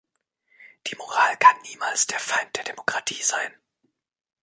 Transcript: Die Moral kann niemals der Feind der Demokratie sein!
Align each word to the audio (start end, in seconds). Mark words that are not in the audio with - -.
Die 0.87 0.95
Moral 0.95 1.37
kann 1.37 1.61
niemals 1.61 2.07
der 2.07 2.17
Feind 2.17 2.55
der 2.57 2.63
Demokratie 2.63 3.21
sein! 3.21 3.53